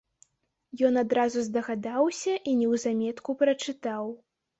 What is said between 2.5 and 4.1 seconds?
і неўзаметку прачытаў.